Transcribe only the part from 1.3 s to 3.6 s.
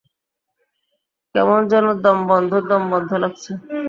কেমন যেন দম-বন্ধ দম-বন্ধ লাগছে।